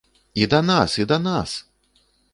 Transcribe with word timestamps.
І 0.43 0.47
да 0.53 0.61
нас, 0.69 0.97
да 1.11 1.19
нас! 1.27 1.53